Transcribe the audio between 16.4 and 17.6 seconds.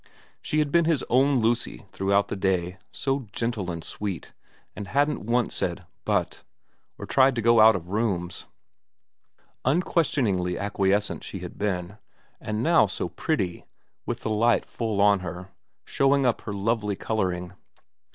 her lovely colouring.